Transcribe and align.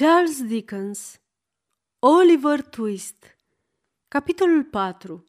Charles 0.00 0.42
Dickens 0.42 1.20
Oliver 1.98 2.60
Twist 2.62 3.36
Capitolul 4.08 4.64
4 4.64 5.24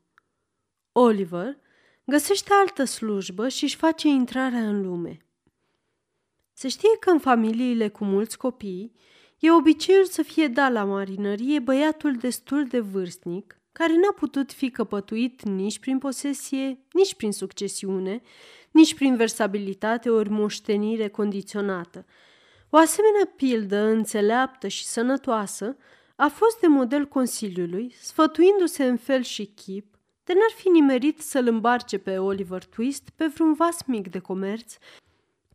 Oliver 0.91 1.57
găsește 2.05 2.49
altă 2.53 2.83
slujbă 2.83 3.47
și 3.47 3.63
își 3.63 3.75
face 3.75 4.07
intrarea 4.07 4.67
în 4.67 4.81
lume. 4.81 5.25
Se 6.53 6.67
știe 6.67 6.97
că 6.99 7.09
în 7.09 7.19
familiile 7.19 7.87
cu 7.87 8.03
mulți 8.03 8.37
copii 8.37 8.91
e 9.39 9.51
obiceiul 9.51 10.05
să 10.05 10.21
fie 10.21 10.47
dat 10.47 10.71
la 10.71 10.83
marinărie 10.83 11.59
băiatul 11.59 12.15
destul 12.15 12.67
de 12.67 12.79
vârstnic, 12.79 13.61
care 13.71 13.93
n-a 13.95 14.13
putut 14.15 14.51
fi 14.51 14.69
căpătuit 14.69 15.43
nici 15.43 15.79
prin 15.79 15.97
posesie, 15.97 16.79
nici 16.91 17.15
prin 17.15 17.31
succesiune, 17.31 18.21
nici 18.71 18.95
prin 18.95 19.15
versabilitate 19.15 20.09
ori 20.09 20.29
moștenire 20.29 21.07
condiționată– 21.07 22.05
o 22.69 22.77
asemenea 22.77 23.31
pildă 23.35 23.77
înțeleaptă 23.77 24.67
și 24.67 24.85
sănătoasă 24.85 25.77
a 26.15 26.27
fost 26.27 26.59
de 26.59 26.67
model 26.67 27.05
Consiliului, 27.05 27.93
sfătuindu-se 28.01 28.85
în 28.85 28.97
fel 28.97 29.21
și 29.21 29.45
chip, 29.45 29.97
de 30.23 30.33
n-ar 30.33 30.51
fi 30.55 30.69
nimerit 30.69 31.21
să-l 31.21 31.47
îmbarce 31.47 31.97
pe 31.97 32.17
Oliver 32.17 32.65
Twist 32.65 33.09
pe 33.15 33.25
vreun 33.25 33.53
vas 33.53 33.77
mic 33.85 34.09
de 34.09 34.19
comerț, 34.19 34.73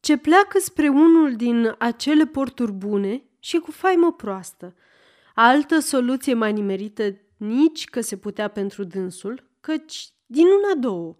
ce 0.00 0.16
pleacă 0.16 0.58
spre 0.58 0.88
unul 0.88 1.36
din 1.36 1.74
acele 1.78 2.26
porturi 2.26 2.72
bune 2.72 3.22
și 3.38 3.58
cu 3.58 3.70
faimă 3.70 4.12
proastă. 4.12 4.74
Altă 5.34 5.78
soluție 5.78 6.34
mai 6.34 6.52
nimerită 6.52 7.16
nici 7.36 7.84
că 7.84 8.00
se 8.00 8.16
putea 8.16 8.48
pentru 8.48 8.84
dânsul, 8.84 9.50
căci 9.60 10.08
din 10.26 10.46
una 10.46 10.80
două. 10.80 11.16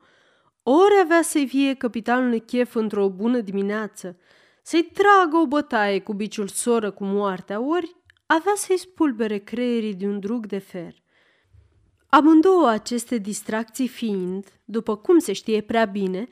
Ori 0.62 1.00
avea 1.02 1.22
să-i 1.22 1.44
vie 1.44 1.74
capitanul 1.74 2.38
chef 2.38 2.74
într-o 2.74 3.08
bună 3.08 3.40
dimineață– 3.40 4.16
să-i 4.66 4.82
tragă 4.82 5.36
o 5.36 5.46
bătaie 5.46 6.00
cu 6.00 6.12
biciul 6.12 6.48
soră 6.48 6.90
cu 6.90 7.04
moartea, 7.04 7.60
ori 7.60 7.96
avea 8.26 8.52
să-i 8.56 8.78
spulbere 8.78 9.38
creierii 9.38 9.94
de 9.94 10.06
un 10.06 10.20
drug 10.20 10.46
de 10.46 10.58
fer. 10.58 10.94
Amândouă 12.08 12.68
aceste 12.68 13.18
distracții 13.18 13.88
fiind, 13.88 14.60
după 14.64 14.96
cum 14.96 15.18
se 15.18 15.32
știe 15.32 15.60
prea 15.60 15.84
bine, 15.84 16.28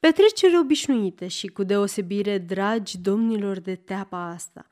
petreceri 0.00 0.58
obișnuite 0.58 1.26
și 1.26 1.46
cu 1.46 1.62
deosebire 1.62 2.38
dragi 2.38 2.98
domnilor 2.98 3.60
de 3.60 3.74
teapa 3.74 4.28
asta. 4.28 4.66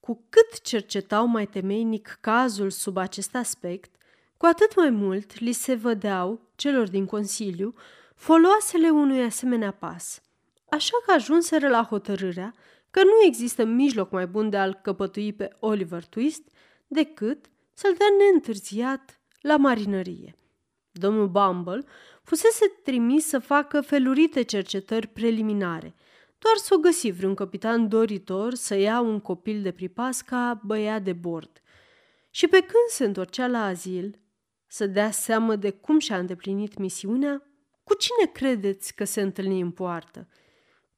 Cu 0.00 0.26
cât 0.28 0.60
cercetau 0.60 1.26
mai 1.26 1.46
temeinic 1.46 2.18
cazul 2.20 2.70
sub 2.70 2.96
acest 2.96 3.34
aspect, 3.34 3.94
cu 4.36 4.46
atât 4.46 4.76
mai 4.76 4.90
mult 4.90 5.38
li 5.38 5.52
se 5.52 5.74
vădeau, 5.74 6.50
celor 6.56 6.88
din 6.88 7.06
Consiliu, 7.06 7.74
foloasele 8.14 8.90
unui 8.90 9.22
asemenea 9.22 9.70
pas– 9.70 10.20
așa 10.72 10.96
că 11.06 11.12
ajunseră 11.12 11.68
la 11.68 11.84
hotărârea 11.84 12.54
că 12.90 13.02
nu 13.02 13.26
există 13.26 13.64
mijloc 13.64 14.10
mai 14.10 14.26
bun 14.26 14.50
de 14.50 14.56
a-l 14.56 14.78
căpătui 14.82 15.32
pe 15.32 15.56
Oliver 15.58 16.04
Twist 16.04 16.42
decât 16.86 17.44
să-l 17.72 17.94
dea 17.98 18.06
neîntârziat 18.18 19.20
la 19.40 19.56
marinărie. 19.56 20.36
Domnul 20.90 21.28
Bumble 21.28 21.84
fusese 22.22 22.66
trimis 22.82 23.26
să 23.26 23.38
facă 23.38 23.80
felurite 23.80 24.42
cercetări 24.42 25.06
preliminare, 25.06 25.94
doar 26.38 26.56
să 26.56 26.74
o 26.74 26.78
găsi 26.78 27.10
vreun 27.10 27.34
capitan 27.34 27.88
doritor 27.88 28.54
să 28.54 28.74
ia 28.74 29.00
un 29.00 29.20
copil 29.20 29.62
de 29.62 29.70
pripas 29.70 30.20
ca 30.20 30.60
băiat 30.64 31.02
de 31.02 31.12
bord. 31.12 31.62
Și 32.30 32.46
pe 32.46 32.58
când 32.58 32.88
se 32.88 33.04
întorcea 33.04 33.46
la 33.46 33.64
azil, 33.64 34.20
să 34.66 34.86
dea 34.86 35.10
seamă 35.10 35.56
de 35.56 35.70
cum 35.70 35.98
și-a 35.98 36.18
îndeplinit 36.18 36.78
misiunea, 36.78 37.42
cu 37.84 37.94
cine 37.94 38.30
credeți 38.32 38.94
că 38.94 39.04
se 39.04 39.20
întâlni 39.20 39.60
în 39.60 39.70
poartă– 39.70 40.28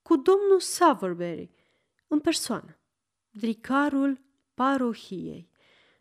cu 0.05 0.17
domnul 0.17 0.61
Saverberry, 0.61 1.51
în 2.07 2.21
persoană, 2.21 2.79
dricarul 3.31 4.21
parohiei. 4.55 5.51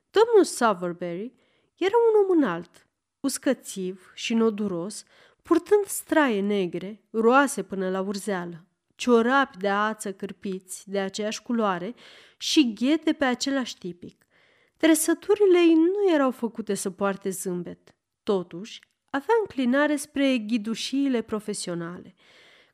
Domnul 0.09 0.43
Saverberry 0.43 1.33
era 1.75 1.93
un 2.11 2.23
om 2.23 2.37
înalt, 2.37 2.87
uscățiv 3.19 4.11
și 4.15 4.33
noduros, 4.33 5.03
purtând 5.41 5.85
straie 5.85 6.41
negre, 6.41 7.03
roase 7.09 7.63
până 7.63 7.89
la 7.89 8.01
urzeală, 8.01 8.65
ciorapi 8.95 9.57
de 9.57 9.69
ață 9.69 10.13
cârpiți 10.13 10.89
de 10.89 10.99
aceeași 10.99 11.41
culoare 11.41 11.95
și 12.37 12.73
ghete 12.73 13.13
pe 13.13 13.25
același 13.25 13.77
tipic. 13.77 14.25
Tresăturile 14.77 15.59
ei 15.59 15.73
nu 15.73 16.13
erau 16.13 16.31
făcute 16.31 16.73
să 16.73 16.89
poarte 16.89 17.29
zâmbet. 17.29 17.95
Totuși, 18.23 18.79
avea 19.09 19.35
înclinare 19.39 19.95
spre 19.95 20.37
ghidușiile 20.37 21.21
profesionale– 21.21 22.15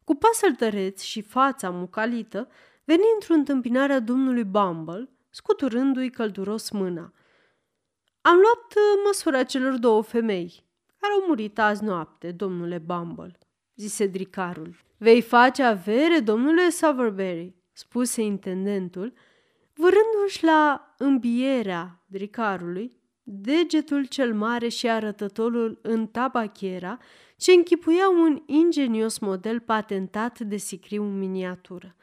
cu 0.10 0.16
pas 0.16 0.40
tăreț 0.58 1.02
și 1.02 1.22
fața 1.22 1.70
mucalită, 1.70 2.48
veni 2.84 3.02
într-o 3.14 3.34
întâmpinare 3.34 3.94
a 3.94 4.00
domnului 4.00 4.44
Bumble, 4.44 5.10
scuturându-i 5.30 6.10
călduros 6.10 6.70
mâna. 6.70 7.14
Am 8.22 8.34
luat 8.34 8.74
uh, 8.76 9.02
măsura 9.06 9.44
celor 9.44 9.78
două 9.78 10.02
femei, 10.02 10.66
care 10.98 11.14
au 11.14 11.28
murit 11.28 11.60
azi 11.60 11.84
noapte, 11.84 12.32
domnule 12.32 12.78
Bumble, 12.78 13.38
zise 13.76 14.08
dricarul. 14.08 14.76
Vei 14.98 15.22
face 15.22 15.64
avere, 15.64 16.20
domnule 16.20 16.70
Sowerberry, 16.70 17.56
spuse 17.72 18.22
intendentul, 18.22 19.14
vârându-și 19.74 20.44
la 20.44 20.94
îmbierea 20.98 22.04
dricarului 22.06 22.98
degetul 23.24 24.06
cel 24.06 24.34
mare 24.34 24.68
și 24.68 24.90
arătătorul 24.90 25.80
în 25.82 26.08
tabachiera 26.08 26.98
ce 27.40 27.52
închipuia 27.52 28.10
un 28.10 28.44
ingenios 28.46 29.20
model 29.20 29.60
patentat 29.60 30.40
de 30.40 30.58
sicriu 30.58 31.04
în 31.04 31.18
miniatură. 31.18 31.96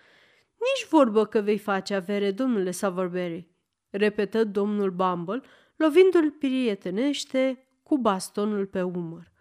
Nici 0.57 0.89
vorbă 0.89 1.27
că 1.27 1.41
vei 1.41 1.59
face 1.59 1.95
avere, 1.95 2.31
domnule 2.31 2.71
Savorberry, 2.71 3.51
repetă 3.91 4.45
domnul 4.45 4.91
Bumble, 4.91 5.43
lovindu-l 5.77 6.31
prietenește 6.31 7.69
cu 7.83 7.99
bastonul 7.99 8.67
pe 8.67 8.83
umăr. 8.83 9.33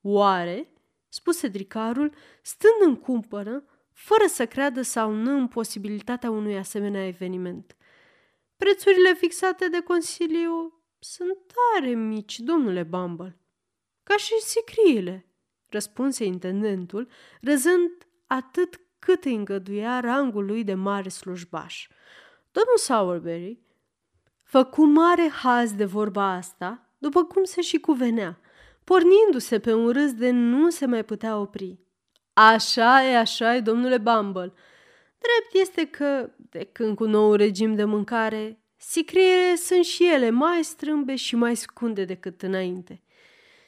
Oare? 0.00 0.72
spuse 1.08 1.48
dricarul, 1.48 2.14
stând 2.42 2.74
în 2.84 2.96
cumpără, 2.96 3.64
fără 3.92 4.24
să 4.26 4.46
creadă 4.46 4.82
sau 4.82 5.12
nu 5.12 5.36
în 5.36 5.48
posibilitatea 5.48 6.30
unui 6.30 6.56
asemenea 6.56 7.06
eveniment. 7.06 7.76
Prețurile 8.56 9.14
fixate 9.14 9.68
de 9.68 9.80
Consiliu 9.80 10.82
sunt 10.98 11.38
tare 11.46 11.94
mici, 11.94 12.38
domnule 12.38 12.82
Bumble, 12.82 13.38
ca 14.02 14.16
și 14.16 14.40
sicriile, 14.40 15.31
răspunse 15.72 16.24
intendentul, 16.24 17.08
răzând 17.40 17.90
atât 18.26 18.80
cât 18.98 19.24
îi 19.24 19.34
îngăduia 19.34 20.00
rangul 20.00 20.44
lui 20.44 20.64
de 20.64 20.74
mare 20.74 21.08
slujbaș. 21.08 21.88
Domnul 22.52 22.76
Sowerberry 22.76 23.60
făcu 24.42 24.84
mare 24.84 25.28
haz 25.28 25.72
de 25.72 25.84
vorba 25.84 26.32
asta, 26.32 26.90
după 26.98 27.24
cum 27.24 27.44
se 27.44 27.60
și 27.60 27.78
cuvenea, 27.78 28.40
pornindu-se 28.84 29.58
pe 29.58 29.72
un 29.74 29.90
râs 29.90 30.12
de 30.12 30.30
nu 30.30 30.70
se 30.70 30.86
mai 30.86 31.04
putea 31.04 31.38
opri. 31.38 31.78
Așa 32.32 33.04
e, 33.04 33.16
așa 33.16 33.54
e, 33.54 33.60
domnule 33.60 33.98
Bumble. 33.98 34.52
Drept 35.18 35.54
este 35.68 35.84
că, 35.86 36.30
de 36.36 36.68
când 36.72 36.96
cu 36.96 37.04
nou 37.04 37.34
regim 37.34 37.74
de 37.74 37.84
mâncare, 37.84 38.62
sicriere 38.76 39.54
sunt 39.56 39.84
și 39.84 40.12
ele 40.12 40.30
mai 40.30 40.64
strâmbe 40.64 41.16
și 41.16 41.36
mai 41.36 41.56
scunde 41.56 42.04
decât 42.04 42.42
înainte. 42.42 43.02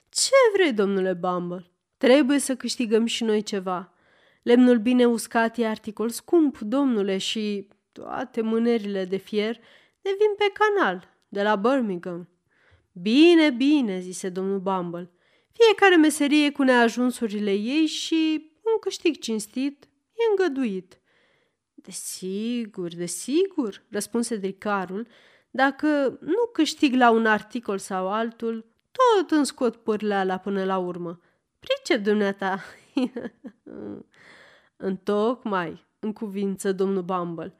Ce 0.09 0.35
vrei, 0.55 0.73
domnule 0.73 1.13
Bumble? 1.13 1.74
Trebuie 2.05 2.39
să 2.39 2.57
câștigăm 2.57 3.07
și 3.07 3.25
noi 3.25 3.43
ceva. 3.43 3.93
Lemnul 4.43 4.79
bine 4.79 5.05
uscat 5.07 5.59
e 5.59 5.67
articol 5.67 6.09
scump, 6.09 6.59
domnule, 6.59 7.19
și 7.19 7.69
toate 7.93 8.41
mânerile 8.41 9.05
de 9.05 9.17
fier 9.17 9.61
devin 10.01 10.35
pe 10.37 10.53
canal, 10.53 11.09
de 11.29 11.43
la 11.43 11.57
Birmingham. 11.57 12.29
Bine, 12.93 13.51
bine, 13.51 14.01
zise 14.01 14.29
domnul 14.29 14.59
Bumble. 14.59 15.11
Fiecare 15.53 15.97
meserie 15.97 16.53
cu 16.53 16.63
neajunsurile 16.63 17.53
ei 17.53 17.87
și 17.87 18.51
un 18.65 18.79
câștig 18.81 19.19
cinstit 19.19 19.85
e 20.13 20.23
îngăduit. 20.31 21.01
Desigur, 21.75 22.95
desigur, 22.95 23.83
răspunse 23.91 24.37
dricarul, 24.37 25.07
dacă 25.51 26.19
nu 26.21 26.51
câștig 26.53 26.95
la 26.95 27.11
un 27.11 27.27
articol 27.27 27.79
sau 27.79 28.13
altul, 28.13 28.67
tot 28.91 29.31
îmi 29.31 29.47
scot 29.47 29.77
pârleala 29.77 30.39
până 30.39 30.65
la 30.65 30.79
urmă. 30.79 31.21
Pricep 31.65 32.03
dumneata. 32.05 32.61
Întocmai, 34.77 35.87
în 35.99 36.13
cuvință 36.13 36.73
domnul 36.73 37.03
Bumble. 37.03 37.55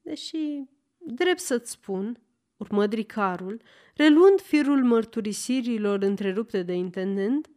Deși, 0.00 0.64
drept 0.98 1.38
să-ți 1.38 1.70
spun, 1.70 2.20
urmă 2.56 2.86
dricarul, 2.86 3.62
reluând 3.94 4.40
firul 4.40 4.84
mărturisirilor 4.84 6.02
întrerupte 6.02 6.62
de 6.62 6.72
intendent, 6.72 7.50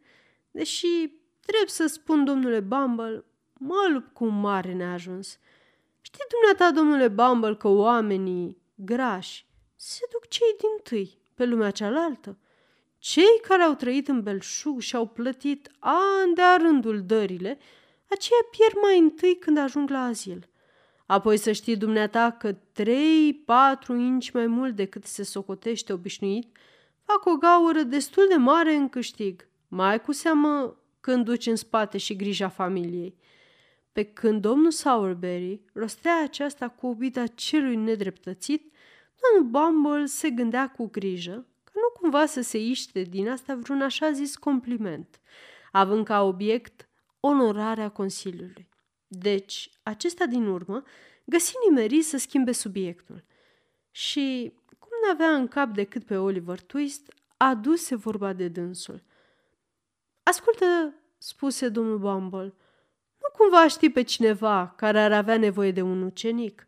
deși, 0.50 0.86
drept 1.46 1.70
să 1.70 1.86
spun, 1.86 2.24
domnule 2.24 2.60
Bumble, 2.60 3.24
mă 3.52 3.88
lupt 3.92 4.14
cu 4.14 4.24
un 4.24 4.40
mare 4.40 4.72
neajuns. 4.72 5.38
Știți 6.00 6.26
dumneata, 6.28 6.80
domnule 6.80 7.08
Bumble, 7.08 7.56
că 7.56 7.68
oamenii 7.68 8.62
grași 8.74 9.46
se 9.76 10.00
duc 10.12 10.28
cei 10.28 10.56
din 10.58 10.82
tâi 10.82 11.18
pe 11.34 11.44
lumea 11.44 11.70
cealaltă? 11.70 12.38
Cei 13.06 13.40
care 13.42 13.62
au 13.62 13.74
trăit 13.74 14.08
în 14.08 14.22
belșug 14.22 14.80
și 14.80 14.96
au 14.96 15.06
plătit 15.06 15.70
ani 15.78 16.34
de 16.34 16.42
rândul 16.58 17.02
dările, 17.06 17.58
aceia 18.10 18.38
pierd 18.50 18.74
mai 18.82 18.98
întâi 18.98 19.38
când 19.38 19.58
ajung 19.58 19.90
la 19.90 20.04
azil. 20.04 20.48
Apoi 21.06 21.36
să 21.36 21.52
știi 21.52 21.76
dumneata 21.76 22.30
că 22.30 22.52
trei, 22.72 23.34
patru 23.34 23.96
inci 23.96 24.30
mai 24.30 24.46
mult 24.46 24.76
decât 24.76 25.04
se 25.04 25.22
socotește 25.22 25.92
obișnuit, 25.92 26.56
fac 27.02 27.26
o 27.26 27.36
gaură 27.36 27.82
destul 27.82 28.26
de 28.28 28.36
mare 28.36 28.74
în 28.74 28.88
câștig, 28.88 29.48
mai 29.68 30.00
cu 30.00 30.12
seamă 30.12 30.78
când 31.00 31.24
duci 31.24 31.46
în 31.46 31.56
spate 31.56 31.98
și 31.98 32.16
grija 32.16 32.48
familiei. 32.48 33.16
Pe 33.92 34.04
când 34.04 34.40
domnul 34.40 34.70
Sowerberry 34.70 35.60
rostea 35.72 36.22
aceasta 36.22 36.68
cu 36.68 36.86
obida 36.86 37.26
celui 37.26 37.76
nedreptățit, 37.76 38.72
domnul 39.20 39.50
Bumble 39.50 40.06
se 40.06 40.30
gândea 40.30 40.70
cu 40.70 40.88
grijă 40.90 41.32
că 41.32 41.53
nu 41.74 42.00
cumva 42.00 42.26
să 42.26 42.40
se 42.40 42.58
iște 42.58 43.02
din 43.02 43.28
asta 43.28 43.54
vreun 43.54 43.82
așa 43.82 44.10
zis 44.10 44.36
compliment, 44.36 45.20
având 45.72 46.04
ca 46.04 46.22
obiect 46.22 46.88
onorarea 47.20 47.88
Consiliului. 47.88 48.68
Deci, 49.06 49.70
acesta 49.82 50.26
din 50.26 50.46
urmă 50.46 50.82
găsi 51.24 51.54
nimeri 51.68 52.02
să 52.02 52.16
schimbe 52.16 52.52
subiectul. 52.52 53.24
Și, 53.90 54.54
cum 54.78 54.90
n-avea 55.06 55.34
în 55.34 55.48
cap 55.48 55.68
decât 55.68 56.04
pe 56.04 56.16
Oliver 56.16 56.60
Twist, 56.60 57.12
aduse 57.36 57.94
vorba 57.94 58.32
de 58.32 58.48
dânsul. 58.48 59.02
Ascultă, 60.22 60.94
spuse 61.18 61.68
domnul 61.68 61.98
Bumble, 61.98 62.54
nu 63.18 63.28
cumva 63.36 63.68
știi 63.68 63.90
pe 63.90 64.02
cineva 64.02 64.74
care 64.76 65.00
ar 65.00 65.12
avea 65.12 65.36
nevoie 65.36 65.70
de 65.70 65.82
un 65.82 66.02
ucenic? 66.02 66.66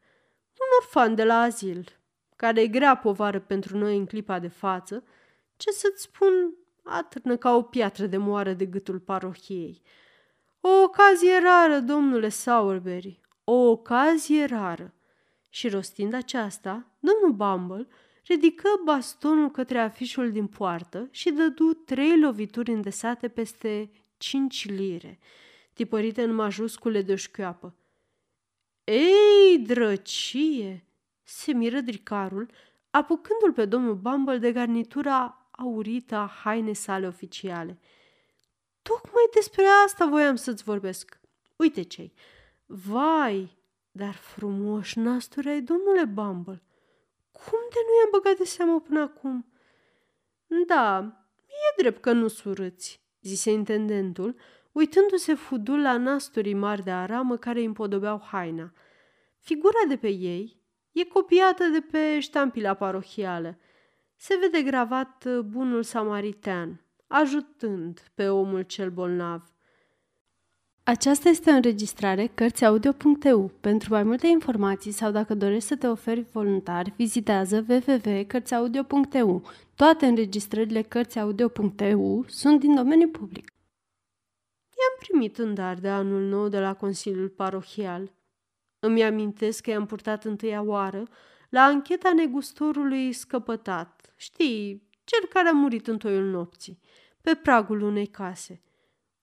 Un 0.53 0.67
orfan 0.81 1.15
de 1.15 1.25
la 1.25 1.41
azil, 1.41 1.96
care 2.37 2.61
e 2.61 2.67
grea 2.67 2.97
povară 2.97 3.41
pentru 3.41 3.79
noi 3.79 3.97
în 3.97 4.07
clipa 4.07 4.39
de 4.39 4.49
față, 4.49 5.05
ce 5.57 5.71
să-ți 5.71 6.03
spun, 6.03 6.55
atârnă 6.83 7.37
ca 7.37 7.57
o 7.57 7.63
piatră 7.63 8.07
de 8.07 8.17
moară 8.17 8.53
de 8.53 8.65
gâtul 8.65 8.99
parohiei. 8.99 9.83
O 10.61 10.69
ocazie 10.83 11.39
rară, 11.39 11.79
domnule 11.79 12.29
Sowerberry, 12.29 13.21
o 13.45 13.53
ocazie 13.53 14.45
rară. 14.45 14.95
Și 15.49 15.69
rostind 15.69 16.15
aceasta, 16.15 16.99
domnul 16.99 17.33
Bumble 17.33 17.87
ridică 18.27 18.69
bastonul 18.85 19.51
către 19.51 19.79
afișul 19.79 20.33
din 20.33 20.47
poartă 20.47 21.09
și 21.11 21.31
dădu 21.31 21.73
trei 21.73 22.21
lovituri 22.21 22.73
îndesate 22.73 23.29
peste 23.29 23.91
cinci 24.17 24.69
lire, 24.69 25.19
tipărite 25.73 26.23
în 26.23 26.35
majuscule 26.35 27.03
de 27.03 27.15
șchioapă. 27.15 27.77
Ei, 28.85 29.59
drăcie!" 29.59 30.86
Se 31.29 31.53
miră 31.53 31.81
dricarul, 31.81 32.51
apucându-l 32.91 33.53
pe 33.53 33.65
domnul 33.65 33.95
Bumble 33.95 34.39
de 34.39 34.53
garnitura 34.53 35.49
aurită 35.51 36.15
a 36.15 36.27
haine 36.27 36.73
sale 36.73 37.07
oficiale. 37.07 37.79
Tocmai 38.83 39.29
despre 39.35 39.65
asta 39.85 40.07
voiam 40.07 40.37
să-ți 40.37 40.63
vorbesc. 40.63 41.21
Uite 41.57 41.83
cei. 41.83 42.13
Vai, 42.67 43.59
dar 43.91 44.15
frumos 44.15 44.95
nasturi 44.95 45.49
ai, 45.49 45.61
domnule 45.61 46.05
Bumble. 46.05 46.63
Cum 47.33 47.59
de 47.71 47.79
nu 47.87 47.99
i-am 47.99 48.09
băgat 48.11 48.37
de 48.37 48.45
seamă 48.45 48.81
până 48.81 49.01
acum? 49.01 49.47
Da, 50.67 51.17
e 51.47 51.75
drept 51.77 52.01
că 52.01 52.13
nu 52.13 52.29
surâți, 52.29 53.01
zise 53.21 53.51
intendentul, 53.51 54.37
uitându-se 54.73 55.35
fudul 55.35 55.81
la 55.81 55.97
nasturii 55.97 56.55
mari 56.55 56.83
de 56.83 56.91
aramă 56.91 57.37
care 57.37 57.59
îi 57.59 57.65
împodobeau 57.65 58.21
haina. 58.21 58.73
Figura 59.39 59.79
de 59.89 59.97
pe 59.97 60.09
ei 60.09 60.65
e 61.01 61.05
copiată 61.05 61.65
de 61.65 61.81
pe 61.81 62.21
ștampila 62.21 62.75
parohială. 62.75 63.59
Se 64.17 64.39
vede 64.41 64.63
gravat 64.63 65.25
uh, 65.27 65.39
bunul 65.39 65.83
samaritean, 65.83 66.85
ajutând 67.07 68.11
pe 68.15 68.29
omul 68.29 68.63
cel 68.63 68.91
bolnav. 68.91 69.51
Aceasta 70.83 71.29
este 71.29 71.51
o 71.51 71.55
înregistrare 71.55 72.27
Cărțiaudio.eu. 72.27 73.51
Pentru 73.61 73.93
mai 73.93 74.03
multe 74.03 74.27
informații 74.27 74.93
sau 74.93 75.11
dacă 75.11 75.35
dorești 75.35 75.69
să 75.69 75.77
te 75.77 75.87
oferi 75.87 76.27
voluntar, 76.33 76.93
vizitează 76.97 77.67
www.cărțiaudio.eu. 77.69 79.43
Toate 79.75 80.07
înregistrările 80.07 80.83
Cărțiaudio.eu 80.83 82.25
sunt 82.27 82.61
din 82.61 82.75
domeniu 82.75 83.09
public. 83.09 83.53
I-am 84.69 84.97
primit 84.99 85.39
în 85.39 85.55
dar 85.55 85.79
de 85.79 85.89
anul 85.89 86.23
nou 86.23 86.49
de 86.49 86.61
la 86.61 86.75
Consiliul 86.75 87.29
Parohial. 87.29 88.13
Îmi 88.87 89.05
amintesc 89.05 89.63
că 89.63 89.71
i-am 89.71 89.87
purtat 89.87 90.25
întâia 90.25 90.63
oară 90.63 91.03
la 91.49 91.63
ancheta 91.63 92.13
negustorului 92.13 93.13
scăpătat, 93.13 94.13
știi, 94.17 94.89
cel 95.05 95.29
care 95.29 95.49
a 95.49 95.53
murit 95.53 95.87
în 95.87 95.99
toiul 95.99 96.31
nopții, 96.31 96.81
pe 97.21 97.35
pragul 97.35 97.83
unei 97.83 98.07
case. 98.07 98.63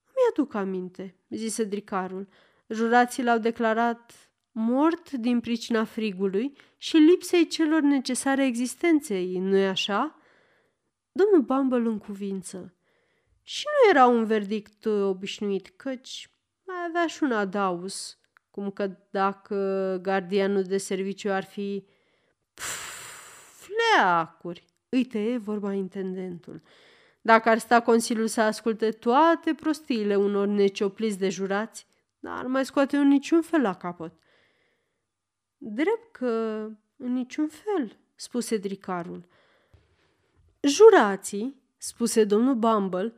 Mi-aduc 0.05 0.53
aminte, 0.53 1.15
zise 1.29 1.63
dricarul. 1.63 2.27
Jurații 2.67 3.23
l-au 3.23 3.37
declarat 3.37 4.31
mort 4.51 5.11
din 5.11 5.39
pricina 5.39 5.83
frigului 5.83 6.57
și 6.77 6.97
lipsei 6.97 7.47
celor 7.47 7.81
necesare 7.81 8.45
existenței, 8.45 9.39
nu-i 9.39 9.67
așa? 9.67 10.19
Domnul 11.11 11.41
Bumble 11.41 11.89
în 11.89 11.97
cuvință. 11.97 12.75
Și 13.41 13.65
nu 13.65 13.89
era 13.89 14.05
un 14.05 14.25
verdict 14.25 14.85
obișnuit, 14.85 15.67
căci 15.67 16.29
mai 16.65 16.75
avea 16.87 17.07
și 17.07 17.23
un 17.23 17.31
adaus, 17.31 18.17
cum 18.53 18.71
că 18.71 18.89
dacă 19.09 19.55
gardianul 20.01 20.63
de 20.63 20.77
serviciu 20.77 21.31
ar 21.31 21.43
fi 21.43 21.85
Pff, 22.53 23.67
fleacuri, 23.67 24.65
îi 24.89 25.05
tăie 25.05 25.37
vorba 25.37 25.73
intendentul. 25.73 26.61
Dacă 27.21 27.49
ar 27.49 27.57
sta 27.57 27.81
Consiliul 27.81 28.27
să 28.27 28.41
asculte 28.41 28.91
toate 28.91 29.53
prostiile 29.53 30.15
unor 30.15 30.47
neciopliți 30.47 31.17
de 31.17 31.29
jurați, 31.29 31.87
n-ar 32.19 32.45
mai 32.45 32.65
scoate 32.65 32.97
în 32.97 33.07
niciun 33.07 33.41
fel 33.41 33.61
la 33.61 33.75
capăt. 33.75 34.13
Drept 35.57 36.11
că 36.11 36.27
în 36.97 37.13
niciun 37.13 37.47
fel, 37.47 37.97
spuse 38.15 38.57
dricarul. 38.57 39.27
Jurații, 40.61 41.61
spuse 41.77 42.23
domnul 42.23 42.55
Bumble, 42.55 43.13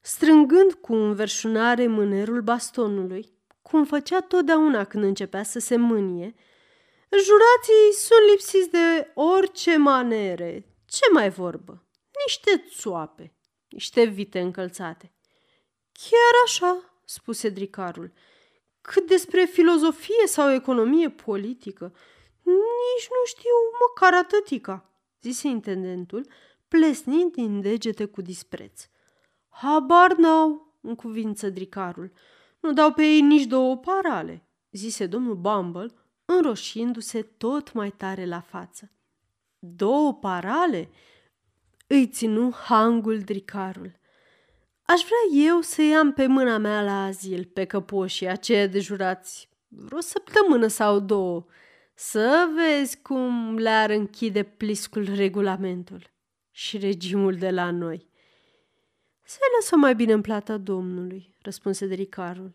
strângând 0.00 0.72
cu 0.72 0.94
înverșunare 0.94 1.86
mânerul 1.86 2.42
bastonului, 2.42 3.36
cum 3.70 3.84
făcea 3.84 4.20
totdeauna 4.20 4.84
când 4.84 5.04
începea 5.04 5.42
să 5.42 5.58
se 5.58 5.76
mânie, 5.76 6.34
jurații 7.10 7.92
sunt 7.92 8.30
lipsiți 8.30 8.70
de 8.70 9.10
orice 9.14 9.76
manere. 9.76 10.76
Ce 10.86 11.04
mai 11.12 11.30
vorbă? 11.30 11.82
niște 12.26 12.64
țoape, 12.68 13.34
niște 13.68 14.04
vite 14.04 14.40
încălțate. 14.40 15.12
Chiar 15.92 16.42
așa, 16.44 17.00
spuse 17.04 17.48
dricarul. 17.48 18.12
Cât 18.80 19.06
despre 19.06 19.44
filozofie 19.44 20.26
sau 20.26 20.52
economie 20.52 21.10
politică, 21.10 21.94
nici 22.42 23.08
nu 23.10 23.24
știu 23.24 23.50
măcar 23.86 24.14
atâtica, 24.14 24.90
zise 25.20 25.48
intendentul, 25.48 26.26
plesnind 26.68 27.32
din 27.32 27.60
degete 27.60 28.04
cu 28.04 28.20
dispreț. 28.20 28.82
Habar 29.48 30.12
n-au, 30.12 30.76
în 30.80 30.94
cuvință 30.94 31.50
dricarul. 31.50 32.12
Nu 32.60 32.72
dau 32.72 32.92
pe 32.92 33.02
ei 33.02 33.20
nici 33.20 33.44
două 33.44 33.76
parale, 33.76 34.48
zise 34.70 35.06
domnul 35.06 35.34
Bumble, 35.34 35.92
înroșindu-se 36.24 37.22
tot 37.22 37.72
mai 37.72 37.90
tare 37.90 38.26
la 38.26 38.40
față. 38.40 38.92
Două 39.58 40.14
parale? 40.14 40.90
îi 41.88 42.08
ținu 42.08 42.52
hangul 42.52 43.20
dricarul. 43.20 43.92
Aș 44.82 45.00
vrea 45.00 45.46
eu 45.48 45.60
să 45.60 45.82
iau 45.82 46.12
pe 46.12 46.26
mâna 46.26 46.58
mea 46.58 46.82
la 46.82 47.04
azil 47.04 47.44
pe 47.44 47.64
căpoșii 47.64 48.28
aceia 48.28 48.66
de 48.66 48.80
jurați 48.80 49.48
vreo 49.68 50.00
săptămână 50.00 50.66
sau 50.66 51.00
două, 51.00 51.46
să 51.94 52.48
vezi 52.54 53.00
cum 53.02 53.56
le-ar 53.56 53.90
închide 53.90 54.42
pliscul 54.42 55.14
regulamentul 55.14 56.10
și 56.50 56.78
regimul 56.78 57.34
de 57.34 57.50
la 57.50 57.70
noi. 57.70 58.07
Se 59.30 59.38
lăsă 59.58 59.76
mai 59.76 59.94
bine 59.94 60.12
în 60.12 60.20
plata 60.20 60.56
domnului, 60.56 61.34
răspunse 61.42 61.86
dricarul. 61.86 62.54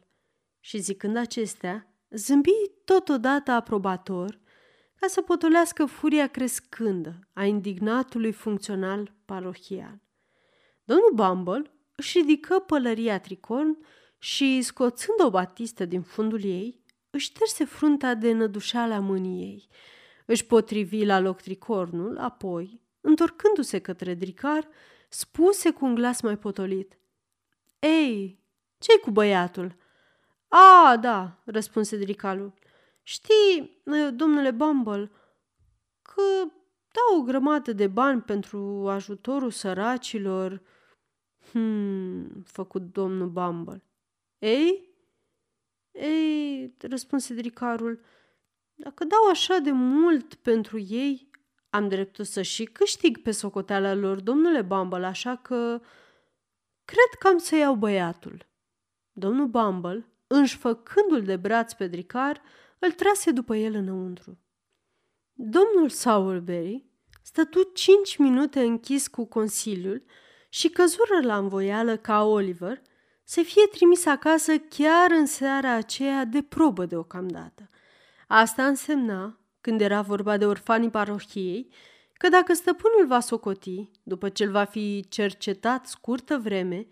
Și 0.60 0.77
zicând 0.77 1.18
acestea, 1.18 1.94
zâmbi 2.10 2.51
totodată 2.86 3.51
aprobator 3.51 4.39
ca 4.96 5.08
să 5.08 5.22
potolească 5.22 5.86
furia 5.86 6.27
crescândă 6.27 7.20
a 7.34 7.46
indignatului 7.46 8.32
funcțional 8.32 9.13
parohial. 9.25 10.01
Domnul 10.84 11.12
Bumble 11.13 11.72
își 11.96 12.18
ridică 12.18 12.60
pălăria 12.60 13.20
tricorn 13.20 13.77
și, 14.18 14.62
scoțând 14.62 15.20
o 15.24 15.30
batistă 15.30 15.86
din 15.86 16.01
fundul 16.01 16.44
ei, 16.44 16.84
își 17.10 17.25
șterse 17.25 17.65
frunta 17.65 18.13
de 18.13 18.32
nădușeala 18.32 19.00
mâinii 19.00 19.44
ei. 19.44 19.68
Își 20.25 20.46
potrivi 20.46 21.06
la 21.06 21.20
loc 21.20 21.42
tricornul, 21.42 22.18
apoi, 22.18 22.82
întorcându-se 23.03 23.79
către 23.79 24.13
dricar, 24.13 24.67
spuse 25.10 25.72
cu 25.72 25.86
un 25.86 25.95
glas 25.95 26.22
mai 26.22 26.38
potolit. 26.38 26.98
Ei, 27.79 28.39
ce-i 28.77 29.00
cu 29.00 29.12
băiatul?" 29.12 29.75
A, 30.48 30.98
da," 30.98 31.41
răspunse 31.45 31.98
dricalul. 31.98 32.53
Știi, 33.01 33.81
domnule 34.13 34.51
Bumble, 34.51 35.12
că 36.01 36.22
dau 36.91 37.19
o 37.19 37.24
grămadă 37.24 37.74
de 37.74 37.88
bani 37.88 38.22
pentru 38.22 38.88
ajutorul 38.89 39.51
săracilor. 39.51 40.62
Hmm, 41.51 42.43
făcut 42.45 42.81
domnul 42.81 43.29
Bumble. 43.29 43.83
Ei? 44.39 44.91
Ei, 45.91 46.75
răspunse 46.79 47.33
dricarul, 47.33 48.01
Dacă 48.75 49.03
dau 49.03 49.29
așa 49.29 49.57
de 49.57 49.72
mult 49.72 50.33
pentru 50.33 50.79
ei, 50.79 51.29
am 51.74 51.88
dreptul 51.88 52.25
să 52.25 52.42
și 52.42 52.63
câștig 52.63 53.18
pe 53.18 53.32
socoteala 53.32 53.94
lor, 53.94 54.20
domnule 54.20 54.62
Bumble, 54.62 55.06
așa 55.06 55.36
că 55.36 55.82
cred 56.86 57.20
că 57.20 57.27
am 57.27 57.38
să 57.38 57.56
iau 57.56 57.75
băiatul. 57.75 58.46
Domnul 59.12 59.48
Bumble, 59.48 60.08
înșfăcându-l 60.27 61.24
de 61.24 61.36
braț 61.36 61.74
pe 61.74 61.88
dricar, 61.88 62.42
îl 62.80 62.92
trase 62.92 63.32
după 63.32 63.56
el 63.56 63.74
înăuntru. 63.74 64.38
Domnul 65.34 65.89
Sowerberry 65.89 66.86
stătu 67.22 67.70
cinci 67.74 68.18
minute 68.18 68.62
închis 68.62 69.08
cu 69.08 69.25
Consiliul 69.25 70.03
și 70.50 70.70
căzură 70.70 71.20
la 71.22 71.38
învoială 71.38 71.98
ca 71.98 72.24
Oliver 72.24 72.82
să 73.24 73.42
fie 73.42 73.65
trimis 73.72 74.06
acasă 74.06 74.58
chiar 74.58 75.12
în 75.12 75.25
seara 75.25 75.72
aceea 75.72 76.25
de 76.25 76.42
probă 76.42 76.86
deocamdată. 76.86 77.70
Asta 78.27 78.65
însemna, 78.65 79.43
când 79.63 79.82
era 79.82 80.01
vorba 80.01 80.38
de 80.38 80.46
orfanii 80.46 80.89
parohiei, 80.89 81.70
că 82.13 82.29
dacă 82.29 82.53
stăpânul 82.53 83.08
va 83.08 83.20
socoti, 83.20 83.89
după 84.03 84.29
ce 84.29 84.43
îl 84.43 84.51
va 84.51 84.63
fi 84.63 85.05
cercetat 85.10 85.88
scurtă 85.88 86.38
vreme, 86.38 86.88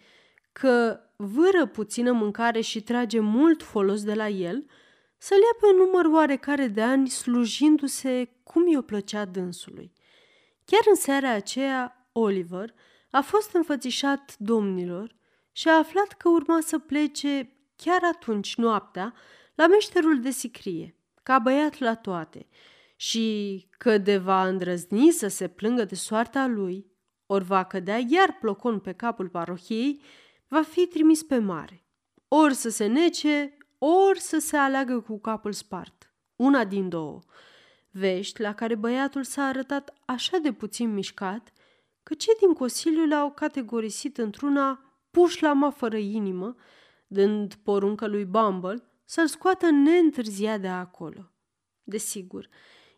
că 0.51 0.99
vâră 1.15 1.65
puțină 1.65 2.11
mâncare 2.11 2.61
și 2.61 2.81
trage 2.81 3.19
mult 3.19 3.63
folos 3.63 4.03
de 4.03 4.13
la 4.13 4.27
el, 4.27 4.65
să-l 5.17 5.37
ia 5.37 5.57
pe 5.59 5.65
un 5.65 5.85
număr 5.85 6.05
oarecare 6.05 6.67
de 6.67 6.81
ani 6.81 7.09
slujindu-se 7.09 8.29
cum 8.43 8.67
i-o 8.67 8.81
plăcea 8.81 9.25
dânsului. 9.25 9.93
Chiar 10.65 10.81
în 10.89 10.95
seara 10.95 11.29
aceea, 11.29 12.09
Oliver 12.11 12.73
a 13.09 13.21
fost 13.21 13.53
înfățișat 13.53 14.35
domnilor 14.37 15.15
și 15.51 15.67
a 15.67 15.77
aflat 15.77 16.07
că 16.07 16.29
urma 16.29 16.59
să 16.61 16.79
plece 16.79 17.55
chiar 17.75 18.01
atunci, 18.13 18.55
noaptea, 18.55 19.13
la 19.55 19.67
meșterul 19.67 20.21
de 20.21 20.29
sicrie, 20.29 20.95
ca 21.31 21.39
băiat 21.39 21.79
la 21.79 21.95
toate, 21.95 22.47
și 22.95 23.67
că 23.77 23.97
de 23.97 24.17
va 24.17 24.47
îndrăzni 24.47 25.11
să 25.11 25.27
se 25.27 25.47
plângă 25.47 25.83
de 25.83 25.95
soarta 25.95 26.47
lui, 26.47 26.91
ori 27.25 27.43
va 27.43 27.63
cădea 27.63 27.97
iar 28.07 28.37
plocon 28.39 28.79
pe 28.79 28.91
capul 28.91 29.29
parohiei, 29.29 30.01
va 30.47 30.61
fi 30.61 30.87
trimis 30.87 31.23
pe 31.23 31.37
mare. 31.37 31.85
Ori 32.27 32.53
să 32.53 32.69
se 32.69 32.85
nece, 32.85 33.57
ori 33.77 34.19
să 34.19 34.39
se 34.39 34.57
aleagă 34.57 34.99
cu 34.99 35.19
capul 35.19 35.51
spart. 35.51 36.13
Una 36.35 36.65
din 36.65 36.89
două. 36.89 37.19
Vești 37.91 38.41
la 38.41 38.53
care 38.53 38.75
băiatul 38.75 39.23
s-a 39.23 39.43
arătat 39.43 39.93
așa 40.05 40.37
de 40.37 40.51
puțin 40.51 40.93
mișcat, 40.93 41.53
că 42.03 42.13
cei 42.13 42.35
din 42.39 42.53
Consiliu 42.53 43.05
l-au 43.05 43.31
categorisit 43.31 44.17
într-una 44.17 44.95
puși 45.11 45.43
la 45.43 45.71
fără 45.75 45.97
inimă, 45.97 46.55
dând 47.07 47.53
poruncă 47.53 48.07
lui 48.07 48.25
Bumble 48.25 48.90
să-l 49.11 49.27
scoată 49.27 49.69
neîntârziat 49.69 50.61
de 50.61 50.67
acolo. 50.67 51.31
Desigur, 51.83 52.49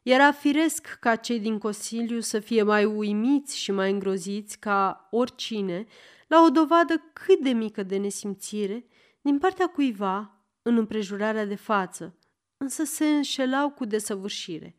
era 0.03 0.31
firesc 0.31 0.97
ca 0.99 1.15
cei 1.15 1.39
din 1.39 1.57
Consiliu 1.57 2.19
să 2.19 2.39
fie 2.39 2.63
mai 2.63 2.85
uimiți 2.85 3.57
și 3.57 3.71
mai 3.71 3.91
îngroziți 3.91 4.59
ca 4.59 5.07
oricine 5.11 5.85
la 6.27 6.43
o 6.43 6.49
dovadă 6.49 7.03
cât 7.13 7.39
de 7.39 7.49
mică 7.49 7.83
de 7.83 7.97
nesimțire 7.97 8.85
din 9.21 9.37
partea 9.37 9.67
cuiva 9.67 10.45
în 10.61 10.77
împrejurarea 10.77 11.45
de 11.45 11.55
față, 11.55 12.17
însă 12.57 12.83
se 12.83 13.05
înșelau 13.05 13.69
cu 13.69 13.85
desăvârșire, 13.85 14.75